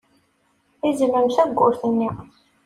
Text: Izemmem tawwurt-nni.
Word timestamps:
Izemmem 0.89 1.27
tawwurt-nni. 1.35 2.09